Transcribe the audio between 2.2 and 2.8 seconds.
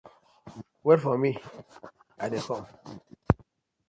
I dey kom.